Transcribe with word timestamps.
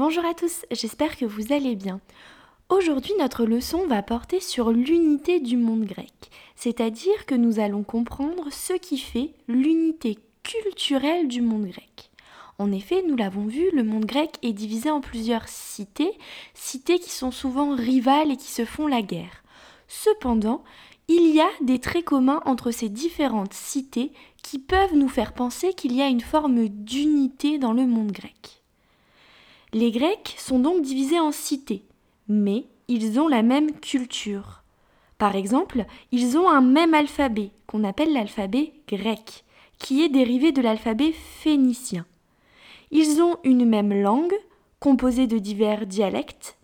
à 0.00 0.34
tous, 0.34 0.64
j'espère 0.70 1.16
que 1.16 1.26
vous 1.26 1.52
allez 1.52 1.76
bien. 1.76 2.00
Aujourd'hui, 2.70 3.12
notre 3.18 3.44
leçon 3.44 3.86
va 3.86 4.02
porter 4.02 4.40
sur 4.40 4.70
l'unité 4.70 5.40
du 5.40 5.58
monde 5.58 5.84
grec, 5.84 6.30
c'est-à-dire 6.56 7.26
que 7.26 7.34
nous 7.34 7.60
allons 7.60 7.82
comprendre 7.82 8.50
ce 8.50 8.72
qui 8.72 8.96
fait 8.96 9.34
l'unité 9.46 10.18
culturelle 10.42 11.28
du 11.28 11.42
monde 11.42 11.66
grec. 11.66 12.10
En 12.58 12.72
effet, 12.72 13.04
nous 13.06 13.14
l'avons 13.14 13.46
vu, 13.46 13.70
le 13.74 13.84
monde 13.84 14.06
grec 14.06 14.36
est 14.42 14.54
divisé 14.54 14.90
en 14.90 15.02
plusieurs 15.02 15.48
cités, 15.48 16.12
cités 16.54 16.98
qui 16.98 17.10
sont 17.10 17.30
souvent 17.30 17.74
rivales 17.74 18.30
et 18.30 18.36
qui 18.36 18.50
se 18.50 18.64
font 18.64 18.86
la 18.86 19.02
guerre. 19.02 19.44
Cependant, 19.86 20.64
il 21.08 21.34
y 21.34 21.40
a 21.40 21.50
des 21.60 21.78
traits 21.78 22.06
communs 22.06 22.40
entre 22.46 22.70
ces 22.70 22.88
différentes 22.88 23.52
cités 23.52 24.12
qui 24.42 24.58
peuvent 24.58 24.94
nous 24.94 25.08
faire 25.08 25.34
penser 25.34 25.74
qu'il 25.74 25.94
y 25.94 26.00
a 26.00 26.08
une 26.08 26.22
forme 26.22 26.68
d'unité 26.68 27.58
dans 27.58 27.74
le 27.74 27.86
monde 27.86 28.12
grec. 28.12 28.59
Les 29.72 29.92
Grecs 29.92 30.34
sont 30.36 30.58
donc 30.58 30.82
divisés 30.82 31.20
en 31.20 31.30
cités, 31.30 31.84
mais 32.28 32.64
ils 32.88 33.20
ont 33.20 33.28
la 33.28 33.42
même 33.42 33.72
culture. 33.78 34.64
Par 35.16 35.36
exemple, 35.36 35.84
ils 36.10 36.36
ont 36.36 36.48
un 36.48 36.60
même 36.60 36.92
alphabet, 36.92 37.50
qu'on 37.68 37.84
appelle 37.84 38.12
l'alphabet 38.12 38.72
grec, 38.88 39.44
qui 39.78 40.02
est 40.02 40.08
dérivé 40.08 40.50
de 40.50 40.60
l'alphabet 40.60 41.12
phénicien. 41.12 42.04
Ils 42.90 43.22
ont 43.22 43.36
une 43.44 43.64
même 43.64 43.92
langue, 43.92 44.34
composée 44.80 45.28
de 45.28 45.38
divers 45.38 45.86
dialectes. 45.86 46.56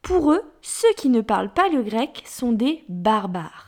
Pour 0.00 0.32
eux, 0.32 0.42
ceux 0.62 0.92
qui 0.96 1.10
ne 1.10 1.20
parlent 1.20 1.52
pas 1.52 1.68
le 1.68 1.82
grec 1.82 2.22
sont 2.24 2.52
des 2.52 2.82
barbares. 2.88 3.67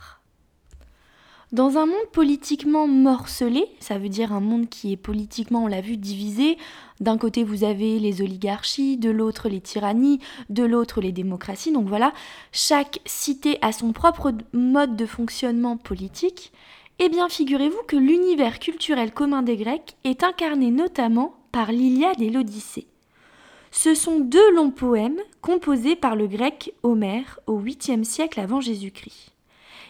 Dans 1.52 1.78
un 1.78 1.86
monde 1.86 1.96
politiquement 2.12 2.86
morcelé, 2.86 3.66
ça 3.80 3.98
veut 3.98 4.08
dire 4.08 4.32
un 4.32 4.38
monde 4.38 4.68
qui 4.68 4.92
est 4.92 4.96
politiquement, 4.96 5.64
on 5.64 5.66
l'a 5.66 5.80
vu, 5.80 5.96
divisé, 5.96 6.56
d'un 7.00 7.18
côté 7.18 7.42
vous 7.42 7.64
avez 7.64 7.98
les 7.98 8.22
oligarchies, 8.22 8.96
de 8.96 9.10
l'autre 9.10 9.48
les 9.48 9.60
tyrannies, 9.60 10.20
de 10.48 10.62
l'autre 10.62 11.00
les 11.00 11.10
démocraties, 11.10 11.72
donc 11.72 11.88
voilà, 11.88 12.12
chaque 12.52 13.00
cité 13.04 13.58
a 13.62 13.72
son 13.72 13.92
propre 13.92 14.32
mode 14.52 14.94
de 14.94 15.06
fonctionnement 15.06 15.76
politique, 15.76 16.52
eh 17.00 17.08
bien 17.08 17.28
figurez-vous 17.28 17.82
que 17.88 17.96
l'univers 17.96 18.60
culturel 18.60 19.10
commun 19.10 19.42
des 19.42 19.56
Grecs 19.56 19.96
est 20.04 20.22
incarné 20.22 20.70
notamment 20.70 21.34
par 21.50 21.72
l'Iliade 21.72 22.22
et 22.22 22.30
l'Odyssée. 22.30 22.86
Ce 23.72 23.96
sont 23.96 24.20
deux 24.20 24.54
longs 24.54 24.70
poèmes 24.70 25.18
composés 25.40 25.96
par 25.96 26.14
le 26.14 26.28
grec 26.28 26.74
Homère 26.84 27.40
au 27.48 27.60
8e 27.60 28.04
siècle 28.04 28.38
avant 28.38 28.60
Jésus-Christ. 28.60 29.32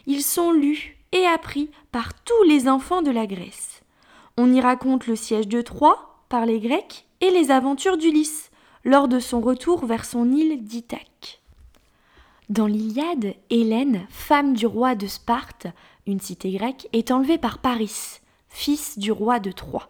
Ils 0.06 0.22
sont 0.22 0.52
lus 0.52 0.96
et 1.12 1.26
appris 1.26 1.70
par 1.92 2.14
tous 2.22 2.42
les 2.44 2.68
enfants 2.68 3.02
de 3.02 3.10
la 3.10 3.26
Grèce. 3.26 3.82
On 4.36 4.52
y 4.52 4.60
raconte 4.60 5.06
le 5.06 5.16
siège 5.16 5.48
de 5.48 5.60
Troie 5.60 6.24
par 6.28 6.46
les 6.46 6.60
Grecs 6.60 7.06
et 7.20 7.30
les 7.30 7.50
aventures 7.50 7.96
d'Ulysse 7.96 8.50
lors 8.84 9.08
de 9.08 9.18
son 9.18 9.40
retour 9.40 9.84
vers 9.84 10.04
son 10.04 10.30
île 10.30 10.62
d'Ithaque. 10.62 11.40
Dans 12.48 12.66
l'Iliade, 12.66 13.34
Hélène, 13.50 14.06
femme 14.08 14.54
du 14.54 14.66
roi 14.66 14.94
de 14.94 15.06
Sparte, 15.06 15.66
une 16.06 16.20
cité 16.20 16.50
grecque, 16.50 16.88
est 16.92 17.10
enlevée 17.10 17.38
par 17.38 17.58
Paris, 17.58 18.20
fils 18.48 18.98
du 18.98 19.12
roi 19.12 19.38
de 19.38 19.52
Troie. 19.52 19.88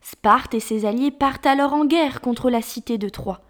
Sparte 0.00 0.54
et 0.54 0.60
ses 0.60 0.84
alliés 0.84 1.10
partent 1.10 1.46
alors 1.46 1.74
en 1.74 1.84
guerre 1.84 2.20
contre 2.20 2.50
la 2.50 2.62
cité 2.62 2.98
de 2.98 3.08
Troie. 3.08 3.40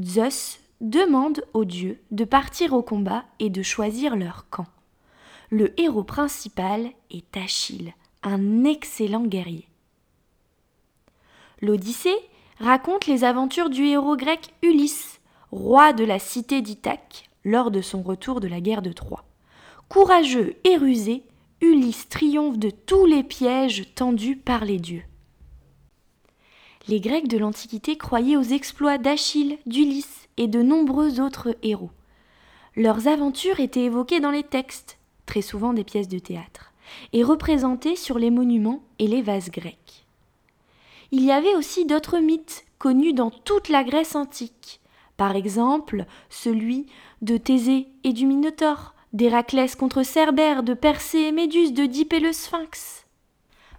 Zeus 0.00 0.60
demande 0.80 1.42
aux 1.54 1.64
dieux 1.64 2.00
de 2.10 2.24
partir 2.24 2.72
au 2.72 2.82
combat 2.82 3.24
et 3.40 3.50
de 3.50 3.62
choisir 3.62 4.16
leur 4.16 4.48
camp 4.50 4.66
le 5.50 5.78
héros 5.80 6.04
principal 6.04 6.90
est 7.10 7.36
Achille, 7.36 7.94
un 8.22 8.64
excellent 8.64 9.24
guerrier. 9.24 9.66
L'Odyssée 11.62 12.16
raconte 12.58 13.06
les 13.06 13.24
aventures 13.24 13.70
du 13.70 13.86
héros 13.86 14.16
grec 14.16 14.50
Ulysse, 14.62 15.20
roi 15.50 15.92
de 15.92 16.04
la 16.04 16.18
cité 16.18 16.60
d'Ithaque, 16.60 17.30
lors 17.44 17.70
de 17.70 17.80
son 17.80 18.02
retour 18.02 18.40
de 18.40 18.48
la 18.48 18.60
guerre 18.60 18.82
de 18.82 18.92
Troie. 18.92 19.24
Courageux 19.88 20.56
et 20.64 20.76
rusé, 20.76 21.22
Ulysse 21.62 22.08
triomphe 22.08 22.58
de 22.58 22.70
tous 22.70 23.06
les 23.06 23.22
pièges 23.22 23.94
tendus 23.94 24.36
par 24.36 24.64
les 24.64 24.78
dieux. 24.78 25.02
Les 26.88 27.00
Grecs 27.00 27.28
de 27.28 27.38
l'Antiquité 27.38 27.96
croyaient 27.96 28.36
aux 28.36 28.42
exploits 28.42 28.98
d'Achille, 28.98 29.58
d'Ulysse 29.66 30.28
et 30.36 30.46
de 30.46 30.62
nombreux 30.62 31.20
autres 31.20 31.56
héros. 31.62 31.90
Leurs 32.76 33.08
aventures 33.08 33.60
étaient 33.60 33.84
évoquées 33.84 34.20
dans 34.20 34.30
les 34.30 34.44
textes, 34.44 34.97
très 35.28 35.42
souvent 35.42 35.74
des 35.74 35.84
pièces 35.84 36.08
de 36.08 36.18
théâtre, 36.18 36.72
et 37.12 37.22
représentées 37.22 37.96
sur 37.96 38.18
les 38.18 38.30
monuments 38.30 38.82
et 38.98 39.06
les 39.06 39.22
vases 39.22 39.50
grecs. 39.50 40.06
Il 41.12 41.22
y 41.22 41.30
avait 41.30 41.54
aussi 41.54 41.84
d'autres 41.84 42.18
mythes 42.18 42.64
connus 42.78 43.12
dans 43.12 43.30
toute 43.30 43.68
la 43.68 43.84
Grèce 43.84 44.16
antique, 44.16 44.80
par 45.16 45.36
exemple 45.36 46.06
celui 46.30 46.86
de 47.22 47.36
Thésée 47.36 47.88
et 48.04 48.12
du 48.12 48.26
Minotaure, 48.26 48.94
d'Héraclès 49.12 49.74
contre 49.76 50.02
Cerbère, 50.02 50.62
de 50.62 50.74
Persée 50.74 51.28
et 51.28 51.32
Méduse, 51.32 51.72
de 51.72 51.84
et 51.84 52.20
le 52.20 52.32
Sphinx. 52.32 53.06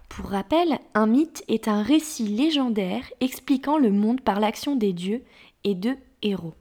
Pour 0.08 0.26
rappel, 0.26 0.78
un 0.94 1.06
mythe 1.06 1.44
est 1.48 1.68
un 1.68 1.82
récit 1.82 2.26
légendaire 2.26 3.04
expliquant 3.20 3.78
le 3.78 3.90
monde 3.90 4.20
par 4.20 4.40
l'action 4.40 4.76
des 4.76 4.92
dieux 4.92 5.22
et 5.64 5.74
de 5.74 5.96
héros. 6.22 6.54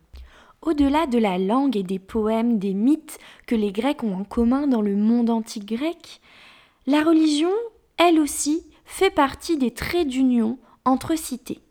Au-delà 0.62 1.08
de 1.08 1.18
la 1.18 1.38
langue 1.38 1.78
et 1.78 1.84
des 1.84 2.00
poèmes, 2.00 2.60
des 2.60 2.74
mythes 2.74 3.18
que 3.48 3.56
les 3.56 3.72
Grecs 3.72 4.04
ont 4.04 4.14
en 4.14 4.24
commun 4.24 4.68
dans 4.68 4.82
le 4.82 4.96
monde 4.96 5.30
antique 5.30 5.66
grec, 5.66 6.20
la 6.86 7.02
religion, 7.04 7.52
elle 7.98 8.20
aussi, 8.20 8.66
fait 8.84 9.12
partie 9.12 9.58
des 9.58 9.72
traits 9.72 10.08
d'union 10.08 10.58
entre 10.84 11.18
cités. 11.18 11.62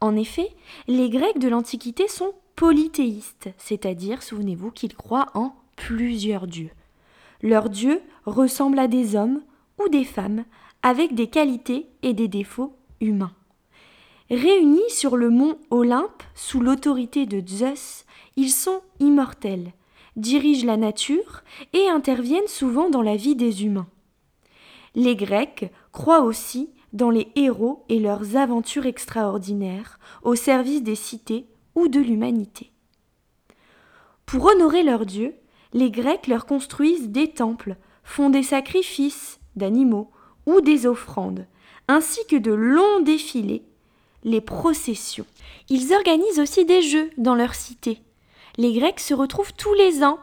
En 0.00 0.14
effet, 0.16 0.50
les 0.88 1.10
Grecs 1.10 1.38
de 1.38 1.48
l'Antiquité 1.48 2.06
sont 2.06 2.32
polythéistes, 2.54 3.50
c'est-à-dire, 3.56 4.22
souvenez-vous, 4.22 4.70
qu'ils 4.70 4.94
croient 4.94 5.30
en 5.34 5.54
plusieurs 5.76 6.46
dieux. 6.46 6.70
Leurs 7.40 7.70
dieux 7.70 8.00
ressemblent 8.24 8.78
à 8.78 8.88
des 8.88 9.16
hommes 9.16 9.42
ou 9.82 9.88
des 9.88 10.04
femmes 10.04 10.44
avec 10.82 11.14
des 11.14 11.28
qualités 11.28 11.86
et 12.02 12.12
des 12.12 12.28
défauts 12.28 12.76
humains. 13.00 13.32
Réunis 14.32 14.88
sur 14.88 15.18
le 15.18 15.28
mont 15.28 15.58
Olympe 15.68 16.22
sous 16.34 16.60
l'autorité 16.60 17.26
de 17.26 17.46
Zeus, 17.46 18.06
ils 18.36 18.50
sont 18.50 18.80
immortels, 18.98 19.74
dirigent 20.16 20.66
la 20.66 20.78
nature 20.78 21.42
et 21.74 21.86
interviennent 21.90 22.48
souvent 22.48 22.88
dans 22.88 23.02
la 23.02 23.14
vie 23.14 23.36
des 23.36 23.66
humains. 23.66 23.88
Les 24.94 25.16
Grecs 25.16 25.70
croient 25.92 26.22
aussi 26.22 26.70
dans 26.94 27.10
les 27.10 27.28
héros 27.36 27.84
et 27.90 27.98
leurs 27.98 28.36
aventures 28.36 28.86
extraordinaires 28.86 29.98
au 30.22 30.34
service 30.34 30.82
des 30.82 30.94
cités 30.94 31.44
ou 31.74 31.88
de 31.88 32.00
l'humanité. 32.00 32.72
Pour 34.24 34.46
honorer 34.46 34.82
leurs 34.82 35.04
dieux, 35.04 35.34
les 35.74 35.90
Grecs 35.90 36.26
leur 36.26 36.46
construisent 36.46 37.10
des 37.10 37.28
temples, 37.28 37.76
font 38.02 38.30
des 38.30 38.42
sacrifices 38.42 39.40
d'animaux 39.56 40.10
ou 40.46 40.62
des 40.62 40.86
offrandes, 40.86 41.46
ainsi 41.86 42.26
que 42.26 42.36
de 42.36 42.52
longs 42.52 43.00
défilés, 43.02 43.66
les 44.24 44.40
processions. 44.40 45.26
Ils 45.68 45.92
organisent 45.92 46.40
aussi 46.40 46.64
des 46.64 46.82
jeux 46.82 47.10
dans 47.16 47.34
leurs 47.34 47.54
cités, 47.54 48.02
les 48.58 48.72
Grecs 48.74 49.00
se 49.00 49.14
retrouvent 49.14 49.54
tous 49.54 49.72
les 49.74 50.04
ans 50.04 50.18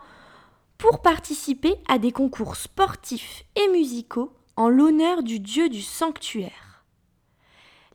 pour 0.78 1.02
participer 1.02 1.76
à 1.88 1.98
des 1.98 2.12
concours 2.12 2.56
sportifs 2.56 3.44
et 3.56 3.68
musicaux 3.70 4.32
en 4.56 4.70
l'honneur 4.70 5.24
du 5.24 5.40
dieu 5.40 5.70
du 5.70 5.82
sanctuaire. 5.82 6.84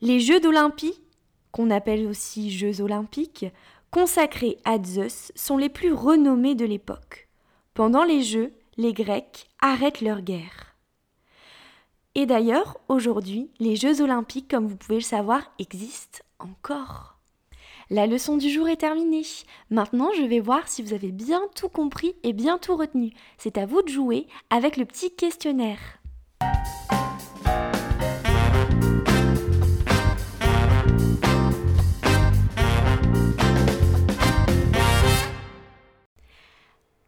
Les 0.01 0.19
Jeux 0.19 0.39
d'Olympie, 0.39 0.99
qu'on 1.51 1.71
appelle 1.71 2.05
aussi 2.05 2.51
Jeux 2.51 2.81
olympiques, 2.81 3.45
consacrés 3.91 4.57
à 4.65 4.77
Zeus, 4.83 5.31
sont 5.35 5.57
les 5.57 5.69
plus 5.69 5.93
renommés 5.93 6.55
de 6.55 6.65
l'époque. 6.65 7.29
Pendant 7.73 8.03
les 8.03 8.21
Jeux, 8.21 8.53
les 8.77 8.93
Grecs 8.93 9.47
arrêtent 9.61 10.01
leur 10.01 10.21
guerre. 10.21 10.74
Et 12.17 12.25
d'ailleurs, 12.25 12.77
aujourd'hui, 12.87 13.51
les 13.59 13.75
Jeux 13.75 14.01
olympiques, 14.01 14.49
comme 14.49 14.67
vous 14.67 14.77
pouvez 14.77 14.95
le 14.95 15.01
savoir, 15.01 15.51
existent 15.59 16.19
encore. 16.39 17.19
La 17.89 18.07
leçon 18.07 18.37
du 18.37 18.49
jour 18.49 18.69
est 18.69 18.77
terminée. 18.77 19.25
Maintenant, 19.69 20.09
je 20.17 20.23
vais 20.23 20.39
voir 20.39 20.65
si 20.69 20.81
vous 20.81 20.93
avez 20.93 21.11
bien 21.11 21.41
tout 21.55 21.67
compris 21.67 22.15
et 22.23 22.31
bien 22.31 22.57
tout 22.57 22.77
retenu. 22.77 23.11
C'est 23.37 23.57
à 23.57 23.65
vous 23.65 23.81
de 23.81 23.89
jouer 23.89 24.27
avec 24.49 24.77
le 24.77 24.85
petit 24.85 25.13
questionnaire. 25.13 25.99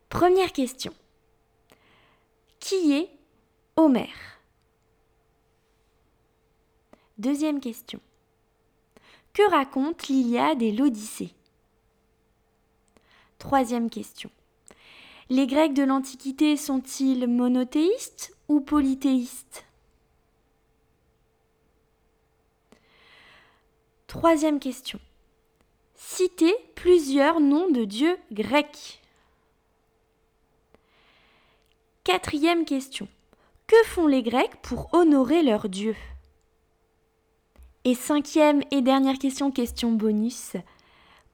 Première 0.09 0.51
question. 0.51 0.91
Qui 2.59 2.93
est 2.93 3.09
Homère 3.77 4.36
Deuxième 7.17 7.59
question. 7.59 7.99
Que 9.33 9.49
racontent 9.49 10.05
l'Iliade 10.07 10.61
et 10.61 10.71
l'Odyssée? 10.71 11.33
Troisième 13.39 13.89
question. 13.89 14.29
Les 15.29 15.47
Grecs 15.47 15.73
de 15.73 15.83
l'Antiquité 15.83 16.55
sont-ils 16.57 17.27
monothéistes 17.27 18.35
ou 18.47 18.61
polythéistes? 18.61 19.65
Troisième 24.05 24.59
question. 24.59 24.99
Citez 25.95 26.55
plusieurs 26.75 27.39
noms 27.39 27.69
de 27.71 27.83
dieux 27.83 28.17
grecs. 28.31 29.01
Quatrième 32.03 32.63
question. 32.63 33.07
Que 33.65 33.83
font 33.85 34.07
les 34.07 34.23
Grecs 34.23 34.61
pour 34.61 34.93
honorer 34.93 35.41
leurs 35.41 35.67
dieux? 35.67 35.95
Et 37.87 37.95
cinquième 37.95 38.63
et 38.69 38.81
dernière 38.81 39.17
question, 39.17 39.49
question 39.49 39.93
bonus. 39.93 40.57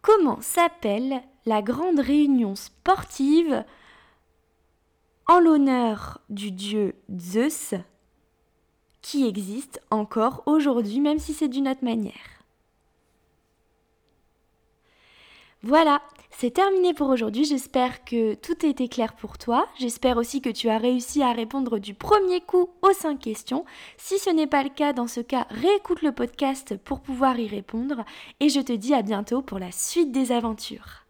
Comment 0.04 0.40
s'appelle 0.40 1.24
la 1.48 1.64
grande 1.64 2.00
réunion 2.00 2.54
sportive 2.54 3.66
en 5.28 5.40
l'honneur 5.40 6.22
du 6.30 6.52
dieu 6.52 6.94
Zeus 7.18 7.74
qui 9.02 9.26
existe 9.26 9.82
encore 9.90 10.44
aujourd'hui, 10.46 11.00
même 11.00 11.18
si 11.18 11.34
c'est 11.34 11.48
d'une 11.48 11.68
autre 11.68 11.84
manière? 11.84 12.43
Voilà, 15.66 16.02
c'est 16.30 16.52
terminé 16.52 16.94
pour 16.94 17.08
aujourd'hui. 17.08 17.46
J'espère 17.46 18.04
que 18.04 18.34
tout 18.34 18.58
a 18.64 18.68
été 18.68 18.90
clair 18.90 19.14
pour 19.14 19.38
toi. 19.38 19.66
J'espère 19.80 20.18
aussi 20.18 20.42
que 20.42 20.50
tu 20.50 20.68
as 20.68 20.78
réussi 20.78 21.24
à 21.24 21.32
répondre 21.32 21.80
du 21.80 21.94
premier 21.94 22.42
coup 22.42 22.70
aux 22.82 22.92
5 22.92 23.18
questions. 23.18 23.64
Si 23.98 24.20
ce 24.20 24.30
n'est 24.30 24.46
pas 24.46 24.64
le 24.64 24.70
cas, 24.70 24.92
dans 24.92 25.08
ce 25.08 25.22
cas, 25.22 25.48
réécoute 25.50 26.02
le 26.02 26.12
podcast 26.12 26.76
pour 26.84 27.00
pouvoir 27.00 27.40
y 27.40 27.48
répondre. 27.48 28.04
Et 28.42 28.50
je 28.50 28.60
te 28.60 28.74
dis 28.74 28.94
à 28.94 29.04
bientôt 29.04 29.42
pour 29.42 29.58
la 29.58 29.72
suite 29.72 30.12
des 30.12 30.34
aventures. 30.34 31.03